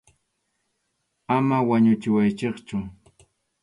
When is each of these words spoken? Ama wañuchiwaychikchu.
Ama 1.37 1.57
wañuchiwaychikchu. 1.69 2.77